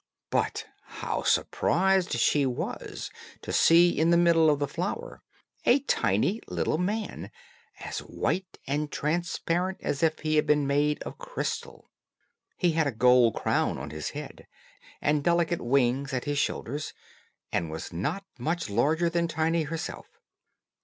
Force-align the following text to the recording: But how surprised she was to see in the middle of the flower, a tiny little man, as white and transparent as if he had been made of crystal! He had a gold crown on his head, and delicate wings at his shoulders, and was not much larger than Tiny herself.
But 0.31 0.65
how 0.81 1.21
surprised 1.21 2.13
she 2.13 2.43
was 2.47 3.11
to 3.43 3.53
see 3.53 3.91
in 3.91 4.09
the 4.09 4.17
middle 4.17 4.49
of 4.49 4.57
the 4.57 4.67
flower, 4.67 5.21
a 5.63 5.81
tiny 5.81 6.41
little 6.47 6.79
man, 6.79 7.29
as 7.81 7.99
white 7.99 8.57
and 8.65 8.91
transparent 8.91 9.77
as 9.81 10.01
if 10.01 10.17
he 10.21 10.37
had 10.37 10.47
been 10.47 10.65
made 10.65 11.03
of 11.03 11.19
crystal! 11.19 11.87
He 12.57 12.71
had 12.71 12.87
a 12.87 12.91
gold 12.91 13.35
crown 13.35 13.77
on 13.77 13.91
his 13.91 14.09
head, 14.09 14.47
and 15.03 15.23
delicate 15.23 15.61
wings 15.61 16.13
at 16.13 16.25
his 16.25 16.39
shoulders, 16.39 16.93
and 17.51 17.69
was 17.69 17.93
not 17.93 18.25
much 18.39 18.71
larger 18.71 19.07
than 19.07 19.27
Tiny 19.27 19.65
herself. 19.65 20.07